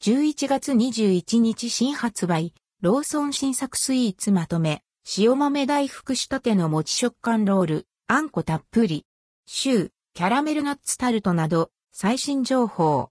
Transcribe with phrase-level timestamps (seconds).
[0.00, 4.84] 11月21日新発売、ローソン新作スイーツまとめ、
[5.16, 9.06] 塩豆大福仕立ての餅食感ロール、あんこたっぷり、
[9.46, 13.08] シュー、キャラメルナッツタルトなど、最新情報。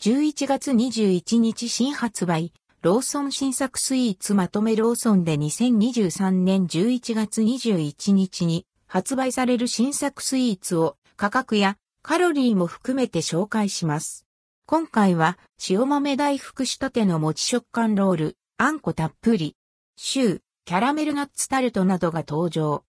[0.00, 14.26] 11月21日新発売、ローソン新作スイーツまとめローソンで2023年11月21日に発売される新作スイーツを価格やカロリーも含めて紹介します。
[14.66, 19.56] 今回は塩豆大福仕立ての餅食感ロール、あんこたっぷり、
[19.96, 22.84] シュー、キャラメルナッツタルトなどが登場。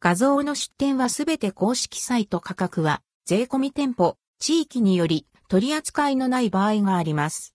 [0.00, 7.54] 画像の出展はすべて公式サイト価格は税込み店舗、地域により取り扱いのない場合があります。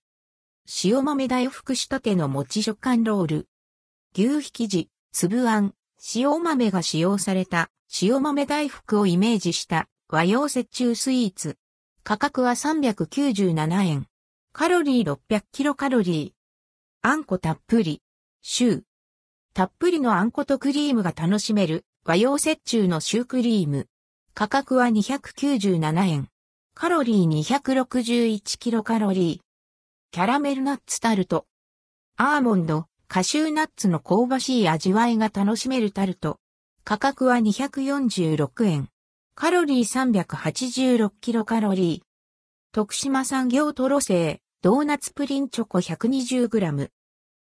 [0.84, 3.48] 塩豆大福仕立ての餅食感ロール。
[4.14, 5.74] 牛皮生地、粒あん、
[6.14, 11.56] 塩豆が使用された塩豆大福をイメージした和洋折衷スイーツ。
[12.04, 14.06] 価格は397円。
[14.52, 17.08] カロリー600キロカロリー。
[17.08, 18.02] あんこたっぷり。
[18.42, 18.82] シュー。
[19.54, 23.88] たっぷりのあんことクリームが楽しめる和洋折衷のシュークリーム。
[24.34, 26.28] 価格は297円。
[26.74, 29.40] カロリー261キロカロリー。
[30.10, 31.46] キャラメルナッツタルト。
[32.18, 36.38] アーモンド、カシューナッツの香ばしい味わいが楽しめるタルト。
[36.84, 38.90] 価格は246円。
[39.34, 42.06] カロリー386キロカロリー。
[42.72, 46.90] 徳島産業トロ製、ドーナツプリンチョコ 120g。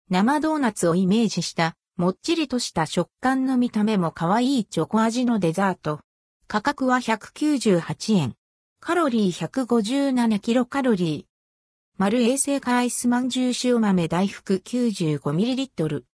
[0.08, 5.98] 生ドーナツをイメージした、もっちりとした食感の見た目も可愛いチョコ味のデザート。
[6.47, 8.34] 価格は198円。
[8.78, 11.98] カロリー157キロカロリー。
[11.98, 16.05] 丸衛生化アイスまんじゅう塩豆大福 95ml。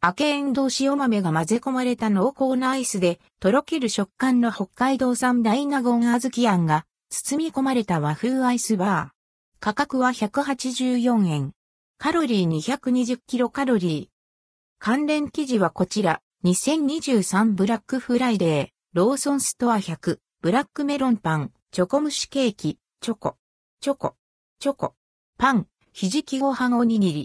[0.00, 9.16] アケエンド塩豆が混ぜ込まれた濃厚なアイスで、とろける食感の北海道産大納言小豆あんが、包み込まれた和風アイスバー。
[9.58, 11.52] 価格は184円。
[11.98, 14.16] カロリー220キロカロリー。
[14.78, 23.36] 関連記事はこちら、2023ブラックフライデー、ローソンストア100、ブラックメロンパン、チョコ蒸しケーキ、チョコ、
[23.80, 24.14] チョコ、
[24.60, 24.94] チョコ、
[25.38, 27.24] パン、ひじきご飯おにぎり。